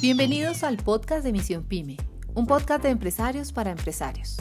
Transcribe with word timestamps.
Bienvenidos 0.00 0.62
al 0.62 0.76
podcast 0.76 1.24
de 1.24 1.32
Misión 1.32 1.64
Pyme, 1.64 1.96
un 2.36 2.46
podcast 2.46 2.84
de 2.84 2.90
empresarios 2.90 3.50
para 3.50 3.72
empresarios. 3.72 4.36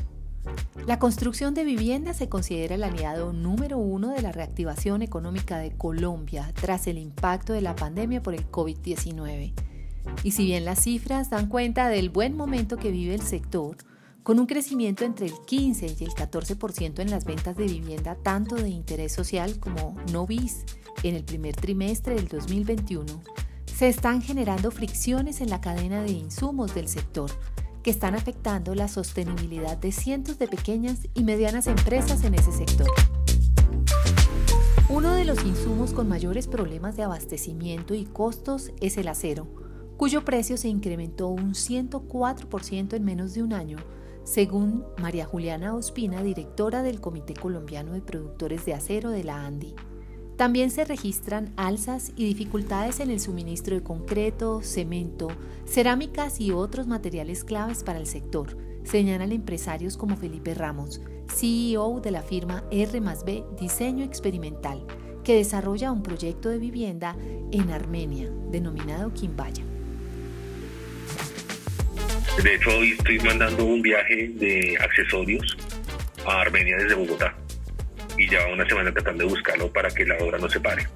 La 0.85 0.99
construcción 0.99 1.55
de 1.55 1.63
vivienda 1.63 2.13
se 2.13 2.29
considera 2.29 2.75
el 2.75 2.83
aliado 2.83 3.33
número 3.33 3.79
uno 3.79 4.09
de 4.09 4.21
la 4.21 4.31
reactivación 4.31 5.01
económica 5.01 5.57
de 5.57 5.71
Colombia 5.71 6.51
tras 6.53 6.85
el 6.85 6.99
impacto 6.99 7.53
de 7.53 7.61
la 7.61 7.75
pandemia 7.75 8.21
por 8.21 8.35
el 8.35 8.51
COVID-19. 8.51 9.53
Y 10.21 10.31
si 10.31 10.45
bien 10.45 10.63
las 10.63 10.83
cifras 10.83 11.31
dan 11.31 11.47
cuenta 11.47 11.89
del 11.89 12.11
buen 12.11 12.37
momento 12.37 12.77
que 12.77 12.91
vive 12.91 13.15
el 13.15 13.23
sector, 13.23 13.77
con 14.21 14.39
un 14.39 14.45
crecimiento 14.45 15.05
entre 15.05 15.25
el 15.25 15.33
15 15.47 15.95
y 15.99 16.03
el 16.03 16.11
14% 16.11 16.99
en 16.99 17.09
las 17.09 17.25
ventas 17.25 17.57
de 17.57 17.65
vivienda 17.65 18.13
tanto 18.13 18.55
de 18.57 18.69
interés 18.69 19.11
social 19.11 19.59
como 19.59 19.95
no 20.11 20.27
bis 20.27 20.65
en 21.01 21.15
el 21.15 21.23
primer 21.23 21.55
trimestre 21.55 22.13
del 22.13 22.27
2021, 22.27 23.05
se 23.77 23.87
están 23.87 24.23
generando 24.23 24.71
fricciones 24.71 25.39
en 25.39 25.51
la 25.51 25.61
cadena 25.61 26.01
de 26.01 26.09
insumos 26.09 26.73
del 26.73 26.87
sector 26.87 27.29
que 27.83 27.91
están 27.91 28.15
afectando 28.15 28.73
la 28.73 28.87
sostenibilidad 28.87 29.77
de 29.77 29.91
cientos 29.91 30.39
de 30.39 30.47
pequeñas 30.47 31.07
y 31.13 31.23
medianas 31.23 31.67
empresas 31.67 32.23
en 32.23 32.33
ese 32.33 32.51
sector. 32.51 32.87
Uno 34.89 35.13
de 35.13 35.25
los 35.25 35.45
insumos 35.45 35.93
con 35.93 36.09
mayores 36.09 36.47
problemas 36.47 36.97
de 36.97 37.03
abastecimiento 37.03 37.93
y 37.93 38.05
costos 38.05 38.71
es 38.81 38.97
el 38.97 39.07
acero, 39.09 39.47
cuyo 39.95 40.25
precio 40.25 40.57
se 40.57 40.69
incrementó 40.69 41.27
un 41.27 41.53
104% 41.53 42.95
en 42.95 43.05
menos 43.05 43.35
de 43.35 43.43
un 43.43 43.53
año, 43.53 43.77
según 44.23 44.85
María 44.97 45.27
Juliana 45.27 45.75
Ospina, 45.75 46.23
directora 46.23 46.81
del 46.81 46.99
Comité 46.99 47.35
Colombiano 47.35 47.93
de 47.93 48.01
Productores 48.01 48.65
de 48.65 48.73
Acero 48.73 49.11
de 49.11 49.23
la 49.23 49.45
ANDI. 49.45 49.75
También 50.37 50.69
se 50.69 50.85
registran 50.85 51.51
alzas 51.57 52.11
y 52.15 52.25
dificultades 52.25 52.99
en 52.99 53.09
el 53.09 53.19
suministro 53.19 53.75
de 53.75 53.81
concreto, 53.81 54.61
cemento, 54.61 55.29
cerámicas 55.65 56.39
y 56.39 56.51
otros 56.51 56.85
materiales 56.85 57.43
claves 57.43 57.83
para 57.83 57.97
el 57.97 58.05
sector, 58.05 58.55
señalan 58.83 59.31
empresarios 59.31 59.97
como 59.97 60.15
Felipe 60.15 60.53
Ramos, 60.53 61.01
CEO 61.27 62.01
de 62.01 62.11
la 62.11 62.21
firma 62.21 62.63
R+B 62.69 63.45
Diseño 63.59 64.05
Experimental, 64.05 64.85
que 65.23 65.37
desarrolla 65.37 65.91
un 65.91 66.03
proyecto 66.03 66.49
de 66.49 66.59
vivienda 66.59 67.15
en 67.51 67.71
Armenia, 67.71 68.29
denominado 68.51 69.11
Quimbaya. 69.15 69.63
De 72.43 72.53
hecho, 72.53 72.69
hoy 72.77 72.91
estoy 72.91 73.17
mandando 73.21 73.65
un 73.65 73.81
viaje 73.81 74.27
de 74.35 74.77
accesorios 74.79 75.57
a 76.27 76.41
Armenia 76.41 76.77
desde 76.77 76.93
Bogotá 76.93 77.35
y 78.17 78.29
ya 78.29 78.45
una 78.47 78.67
semana 78.67 78.91
tratando 78.91 79.23
de 79.23 79.29
buscarlo 79.29 79.71
para 79.71 79.89
que 79.89 80.05
la 80.05 80.17
obra 80.17 80.37
no 80.37 80.49
se 80.49 80.59
pare. 80.59 80.87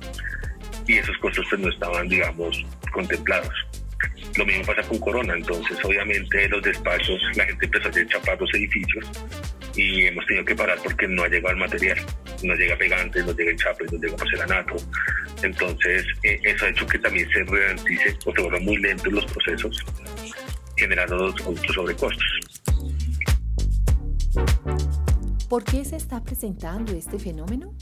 Y 0.87 0.97
esos 0.97 1.17
costos 1.17 1.45
pues, 1.49 1.61
no 1.61 1.69
estaban, 1.69 2.07
digamos, 2.07 2.65
contemplados. 2.91 3.53
Lo 4.37 4.45
mismo 4.45 4.63
pasa 4.65 4.81
con 4.83 4.99
Corona, 4.99 5.33
entonces 5.35 5.77
obviamente 5.83 6.47
los 6.49 6.61
despachos, 6.61 7.21
la 7.35 7.45
gente 7.45 7.65
empezó 7.65 7.89
a 7.89 8.07
chapar 8.07 8.39
los 8.39 8.53
edificios 8.53 9.05
y 9.75 10.05
hemos 10.05 10.25
tenido 10.25 10.45
que 10.45 10.55
parar 10.55 10.77
porque 10.83 11.07
no 11.07 11.23
ha 11.23 11.27
llegado 11.27 11.53
el 11.53 11.59
material, 11.59 11.97
no 12.43 12.55
llega 12.55 12.77
pegante, 12.77 13.23
no 13.23 13.33
llega 13.33 13.51
el 13.51 13.57
chape, 13.57 13.85
no 13.91 13.99
llega 13.99 14.15
porcelanato. 14.15 14.75
Entonces 15.43 16.05
eh, 16.23 16.39
eso 16.43 16.65
ha 16.65 16.69
hecho 16.69 16.87
que 16.87 16.99
también 16.99 17.29
se 17.29 17.43
ralentice 17.43 18.17
o 18.25 18.33
se 18.33 18.41
vuelvan 18.41 18.65
muy 18.65 18.77
lentos 18.77 19.11
los 19.11 19.25
procesos, 19.25 19.85
generando 20.77 21.25
otros 21.25 21.59
sobrecostos. 21.73 22.50
¿Por 25.51 25.65
qué 25.65 25.83
se 25.83 25.97
está 25.97 26.23
presentando 26.23 26.93
este 26.93 27.19
fenómeno? 27.19 27.73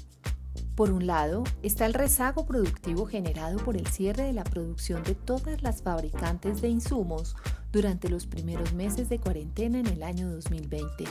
Por 0.73 0.89
un 0.89 1.05
lado, 1.05 1.43
está 1.61 1.85
el 1.85 1.93
rezago 1.93 2.47
productivo 2.47 3.05
generado 3.05 3.63
por 3.63 3.77
el 3.77 3.85
cierre 3.85 4.23
de 4.23 4.33
la 4.33 4.43
producción 4.43 5.03
de 5.03 5.13
todas 5.13 5.61
las 5.61 5.83
fabricantes 5.83 6.63
de 6.63 6.69
insumos 6.69 7.35
durante 7.71 8.09
los 8.09 8.25
primeros 8.25 8.73
meses 8.73 9.07
de 9.07 9.19
cuarentena 9.19 9.77
en 9.77 9.85
el 9.85 10.01
año 10.01 10.31
2020, 10.31 11.03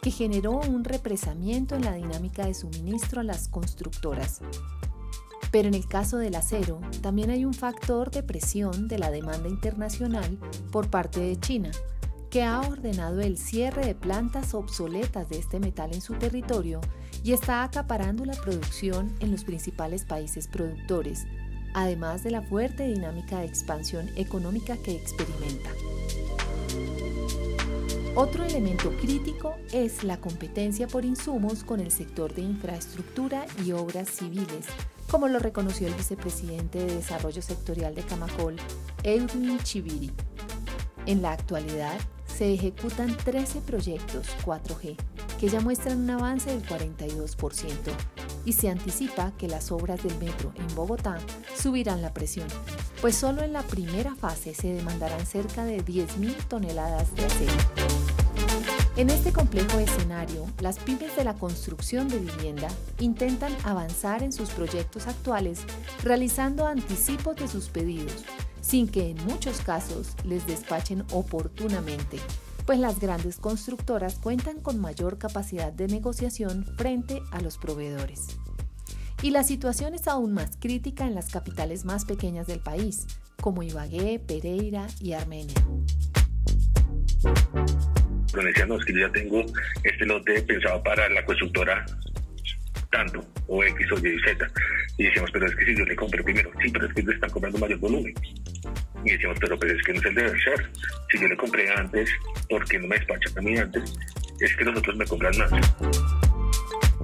que 0.00 0.10
generó 0.12 0.60
un 0.60 0.84
represamiento 0.84 1.74
en 1.74 1.84
la 1.84 1.94
dinámica 1.94 2.46
de 2.46 2.54
suministro 2.54 3.20
a 3.20 3.24
las 3.24 3.48
constructoras. 3.48 4.42
Pero 5.50 5.66
en 5.66 5.74
el 5.74 5.88
caso 5.88 6.18
del 6.18 6.36
acero, 6.36 6.80
también 7.02 7.30
hay 7.30 7.44
un 7.44 7.54
factor 7.54 8.12
de 8.12 8.22
presión 8.22 8.86
de 8.86 9.00
la 9.00 9.10
demanda 9.10 9.48
internacional 9.48 10.38
por 10.70 10.88
parte 10.88 11.18
de 11.18 11.36
China, 11.40 11.72
que 12.36 12.42
ha 12.42 12.60
ordenado 12.60 13.22
el 13.22 13.38
cierre 13.38 13.86
de 13.86 13.94
plantas 13.94 14.52
obsoletas 14.52 15.26
de 15.30 15.38
este 15.38 15.58
metal 15.58 15.94
en 15.94 16.02
su 16.02 16.12
territorio 16.16 16.82
y 17.24 17.32
está 17.32 17.64
acaparando 17.64 18.26
la 18.26 18.34
producción 18.34 19.10
en 19.20 19.30
los 19.30 19.42
principales 19.42 20.04
países 20.04 20.46
productores, 20.46 21.26
además 21.72 22.24
de 22.24 22.32
la 22.32 22.42
fuerte 22.42 22.86
dinámica 22.88 23.38
de 23.38 23.46
expansión 23.46 24.10
económica 24.16 24.76
que 24.76 24.94
experimenta. 24.96 25.70
Otro 28.14 28.44
elemento 28.44 28.90
crítico 29.00 29.54
es 29.72 30.04
la 30.04 30.18
competencia 30.18 30.88
por 30.88 31.06
insumos 31.06 31.64
con 31.64 31.80
el 31.80 31.90
sector 31.90 32.34
de 32.34 32.42
infraestructura 32.42 33.46
y 33.64 33.72
obras 33.72 34.10
civiles, 34.10 34.66
como 35.10 35.28
lo 35.28 35.38
reconoció 35.38 35.88
el 35.88 35.94
vicepresidente 35.94 36.80
de 36.80 36.96
Desarrollo 36.96 37.40
Sectorial 37.40 37.94
de 37.94 38.02
Camacol, 38.02 38.56
Edwin 39.04 39.58
Chiviri. 39.60 40.12
En 41.06 41.22
la 41.22 41.32
actualidad, 41.32 41.96
se 42.36 42.52
ejecutan 42.52 43.16
13 43.16 43.60
proyectos 43.60 44.26
4G 44.44 44.96
que 45.40 45.48
ya 45.48 45.60
muestran 45.60 46.00
un 46.00 46.10
avance 46.10 46.50
del 46.50 46.66
42% 46.66 47.66
y 48.44 48.52
se 48.52 48.68
anticipa 48.68 49.32
que 49.38 49.48
las 49.48 49.72
obras 49.72 50.02
del 50.02 50.16
metro 50.18 50.52
en 50.56 50.74
Bogotá 50.74 51.18
subirán 51.56 52.02
la 52.02 52.12
presión, 52.12 52.46
pues 53.00 53.16
solo 53.16 53.42
en 53.42 53.52
la 53.52 53.62
primera 53.62 54.14
fase 54.14 54.54
se 54.54 54.72
demandarán 54.72 55.26
cerca 55.26 55.64
de 55.64 55.84
10.000 55.84 56.34
toneladas 56.48 57.14
de 57.14 57.24
acero. 57.24 57.52
En 58.96 59.10
este 59.10 59.30
complejo 59.30 59.78
escenario, 59.78 60.46
las 60.60 60.78
pymes 60.78 61.14
de 61.16 61.24
la 61.24 61.34
construcción 61.34 62.08
de 62.08 62.18
vivienda 62.18 62.68
intentan 62.98 63.54
avanzar 63.64 64.22
en 64.22 64.32
sus 64.32 64.48
proyectos 64.50 65.06
actuales 65.06 65.60
realizando 66.02 66.66
anticipos 66.66 67.36
de 67.36 67.48
sus 67.48 67.68
pedidos 67.68 68.24
sin 68.66 68.88
que 68.88 69.10
en 69.10 69.24
muchos 69.26 69.60
casos 69.60 70.16
les 70.24 70.44
despachen 70.46 71.04
oportunamente, 71.12 72.18
pues 72.64 72.80
las 72.80 72.98
grandes 72.98 73.36
constructoras 73.36 74.16
cuentan 74.16 74.60
con 74.60 74.80
mayor 74.80 75.18
capacidad 75.18 75.72
de 75.72 75.86
negociación 75.86 76.64
frente 76.76 77.22
a 77.30 77.40
los 77.40 77.58
proveedores. 77.58 78.26
Y 79.22 79.30
la 79.30 79.44
situación 79.44 79.94
es 79.94 80.08
aún 80.08 80.34
más 80.34 80.56
crítica 80.60 81.06
en 81.06 81.14
las 81.14 81.30
capitales 81.30 81.84
más 81.84 82.04
pequeñas 82.04 82.48
del 82.48 82.58
país, 82.58 83.06
como 83.40 83.62
Ibagué, 83.62 84.18
Pereira 84.18 84.88
y 85.00 85.12
Armenia. 85.12 85.54
Bueno, 88.32 88.50
que 88.84 88.92
yo 88.92 89.06
ya 89.06 89.12
tengo 89.12 89.44
este 89.84 90.06
lote 90.06 90.42
pensado 90.42 90.82
para 90.82 91.08
la 91.08 91.24
constructora 91.24 91.86
tanto, 92.96 93.20
o 93.48 93.62
X 93.62 93.92
o 93.92 93.98
Y, 93.98 94.18
Z. 94.20 94.50
Y 94.96 95.04
decíamos, 95.04 95.30
pero 95.30 95.46
es 95.46 95.54
que 95.56 95.66
si 95.66 95.76
yo 95.76 95.84
le 95.84 95.96
compré 95.96 96.22
primero, 96.22 96.50
sí, 96.62 96.70
pero 96.70 96.86
es 96.86 96.94
que 96.94 97.02
le 97.02 97.12
están 97.12 97.30
comprando 97.30 97.58
mayor 97.58 97.78
volumen. 97.78 98.14
Y 99.04 99.10
decíamos, 99.10 99.38
pero, 99.40 99.58
pero 99.58 99.76
es 99.76 99.82
que 99.84 99.92
no 99.92 100.00
es 100.00 100.06
el 100.06 100.14
deber 100.14 100.40
ser. 100.42 100.70
Si 101.10 101.20
yo 101.20 101.28
le 101.28 101.36
compré 101.36 101.70
antes, 101.70 102.10
¿por 102.48 102.64
qué 102.64 102.78
no 102.78 102.88
me 102.88 102.96
despachan 102.96 103.38
a 103.38 103.42
mí 103.42 103.58
antes? 103.58 103.94
Es 104.40 104.56
que 104.56 104.64
los 104.64 104.78
otros 104.78 104.96
me 104.96 105.04
compran 105.04 105.34
más. 105.38 105.50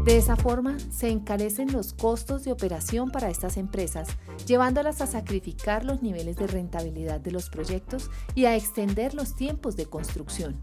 De 0.04 0.16
esa 0.16 0.34
forma, 0.36 0.78
se 0.80 1.10
encarecen 1.10 1.70
los 1.72 1.92
costos 1.92 2.44
de 2.44 2.52
operación 2.52 3.10
para 3.10 3.30
estas 3.30 3.56
empresas, 3.56 4.08
llevándolas 4.46 5.00
a 5.00 5.06
sacrificar 5.06 5.84
los 5.84 6.02
niveles 6.02 6.36
de 6.36 6.46
rentabilidad 6.46 7.20
de 7.20 7.30
los 7.30 7.50
proyectos 7.50 8.10
y 8.34 8.46
a 8.46 8.56
extender 8.56 9.14
los 9.14 9.36
tiempos 9.36 9.76
de 9.76 9.86
construcción, 9.86 10.56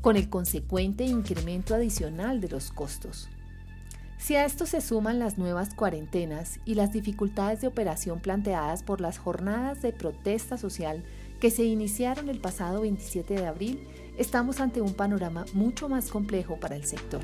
con 0.00 0.16
el 0.16 0.28
consecuente 0.28 1.04
incremento 1.04 1.74
adicional 1.74 2.40
de 2.40 2.48
los 2.48 2.72
costos. 2.72 3.28
Si 4.20 4.36
a 4.36 4.44
esto 4.44 4.66
se 4.66 4.82
suman 4.82 5.18
las 5.18 5.38
nuevas 5.38 5.74
cuarentenas 5.74 6.60
y 6.66 6.74
las 6.74 6.92
dificultades 6.92 7.62
de 7.62 7.68
operación 7.68 8.20
planteadas 8.20 8.82
por 8.82 9.00
las 9.00 9.16
jornadas 9.16 9.80
de 9.80 9.94
protesta 9.94 10.58
social 10.58 11.02
que 11.40 11.50
se 11.50 11.64
iniciaron 11.64 12.28
el 12.28 12.38
pasado 12.38 12.82
27 12.82 13.32
de 13.32 13.46
abril, 13.46 13.88
estamos 14.18 14.60
ante 14.60 14.82
un 14.82 14.92
panorama 14.92 15.46
mucho 15.54 15.88
más 15.88 16.10
complejo 16.10 16.60
para 16.60 16.76
el 16.76 16.84
sector. 16.84 17.22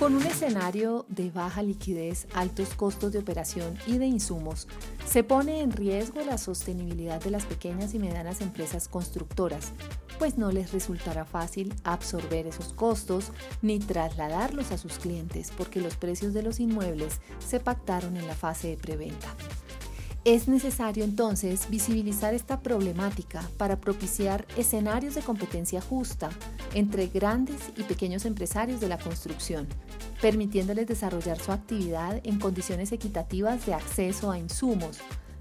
Con 0.00 0.16
un 0.16 0.26
escenario 0.26 1.06
de 1.08 1.30
baja 1.30 1.62
liquidez, 1.62 2.26
altos 2.34 2.74
costos 2.74 3.12
de 3.12 3.20
operación 3.20 3.78
y 3.86 3.98
de 3.98 4.06
insumos, 4.06 4.66
se 5.06 5.22
pone 5.22 5.60
en 5.60 5.70
riesgo 5.70 6.20
la 6.24 6.36
sostenibilidad 6.36 7.22
de 7.22 7.30
las 7.30 7.46
pequeñas 7.46 7.94
y 7.94 8.00
medianas 8.00 8.40
empresas 8.40 8.88
constructoras, 8.88 9.72
pues 10.18 10.38
no 10.38 10.50
les 10.50 10.72
resultará 10.72 11.24
fácil 11.24 11.74
absorber 11.84 12.46
esos 12.46 12.72
costos 12.72 13.32
ni 13.62 13.78
trasladarlos 13.78 14.72
a 14.72 14.78
sus 14.78 14.98
clientes 14.98 15.52
porque 15.56 15.80
los 15.80 15.96
precios 15.96 16.34
de 16.34 16.42
los 16.42 16.60
inmuebles 16.60 17.20
se 17.38 17.60
pactaron 17.60 18.16
en 18.16 18.26
la 18.26 18.34
fase 18.34 18.68
de 18.68 18.76
preventa. 18.76 19.34
Es 20.24 20.48
necesario 20.48 21.04
entonces 21.04 21.68
visibilizar 21.68 22.32
esta 22.32 22.60
problemática 22.60 23.42
para 23.58 23.76
propiciar 23.76 24.46
escenarios 24.56 25.14
de 25.14 25.20
competencia 25.20 25.82
justa 25.82 26.30
entre 26.72 27.08
grandes 27.08 27.60
y 27.76 27.82
pequeños 27.82 28.24
empresarios 28.24 28.80
de 28.80 28.88
la 28.88 28.96
construcción, 28.96 29.68
permitiéndoles 30.22 30.86
desarrollar 30.86 31.38
su 31.38 31.52
actividad 31.52 32.22
en 32.24 32.38
condiciones 32.38 32.90
equitativas 32.92 33.66
de 33.66 33.74
acceso 33.74 34.30
a 34.30 34.38
insumos, 34.38 34.98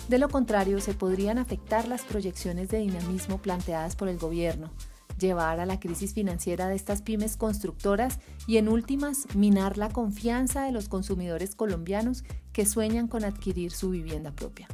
De 0.07 0.17
lo 0.17 0.29
contrario, 0.29 0.81
se 0.81 0.93
podrían 0.93 1.37
afectar 1.37 1.87
las 1.87 2.03
proyecciones 2.03 2.69
de 2.69 2.79
dinamismo 2.79 3.37
planteadas 3.37 3.95
por 3.95 4.09
el 4.09 4.17
gobierno, 4.17 4.69
llevar 5.17 5.59
a 5.59 5.65
la 5.65 5.79
crisis 5.79 6.13
financiera 6.13 6.67
de 6.67 6.75
estas 6.75 7.01
pymes 7.01 7.37
constructoras 7.37 8.19
y 8.45 8.57
en 8.57 8.67
últimas 8.67 9.33
minar 9.35 9.77
la 9.77 9.89
confianza 9.89 10.65
de 10.65 10.71
los 10.71 10.89
consumidores 10.89 11.55
colombianos 11.55 12.23
que 12.51 12.65
sueñan 12.65 13.07
con 13.07 13.23
adquirir 13.23 13.71
su 13.71 13.91
vivienda 13.91 14.31
propia. 14.31 14.67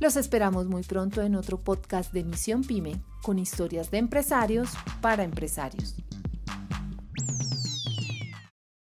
Los 0.00 0.16
esperamos 0.16 0.66
muy 0.66 0.82
pronto 0.82 1.22
en 1.22 1.36
otro 1.36 1.58
podcast 1.60 2.12
de 2.12 2.24
Misión 2.24 2.62
Pyme 2.62 3.00
con 3.22 3.38
historias 3.38 3.90
de 3.90 3.98
empresarios 3.98 4.70
para 5.00 5.24
empresarios. 5.24 5.94